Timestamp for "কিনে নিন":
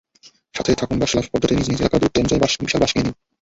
2.93-3.15